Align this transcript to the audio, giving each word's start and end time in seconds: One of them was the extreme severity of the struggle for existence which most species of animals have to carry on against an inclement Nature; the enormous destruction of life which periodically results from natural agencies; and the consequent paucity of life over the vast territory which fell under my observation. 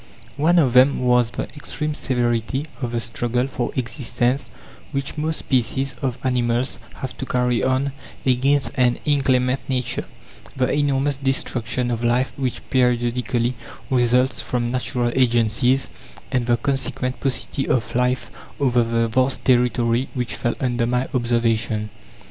One 0.37 0.57
of 0.57 0.73
them 0.73 0.97
was 1.01 1.29
the 1.29 1.43
extreme 1.55 1.93
severity 1.93 2.65
of 2.81 2.91
the 2.93 2.99
struggle 2.99 3.45
for 3.47 3.71
existence 3.75 4.49
which 4.91 5.15
most 5.15 5.37
species 5.37 5.93
of 6.01 6.17
animals 6.23 6.79
have 6.95 7.15
to 7.19 7.25
carry 7.27 7.63
on 7.63 7.91
against 8.25 8.71
an 8.77 8.97
inclement 9.05 9.59
Nature; 9.69 10.05
the 10.55 10.73
enormous 10.73 11.17
destruction 11.17 11.91
of 11.91 12.03
life 12.03 12.33
which 12.35 12.67
periodically 12.71 13.53
results 13.91 14.41
from 14.41 14.71
natural 14.71 15.11
agencies; 15.15 15.87
and 16.31 16.47
the 16.47 16.57
consequent 16.57 17.19
paucity 17.19 17.67
of 17.67 17.93
life 17.93 18.31
over 18.59 18.81
the 18.83 19.07
vast 19.07 19.45
territory 19.45 20.09
which 20.15 20.33
fell 20.33 20.55
under 20.59 20.87
my 20.87 21.07
observation. 21.13 21.91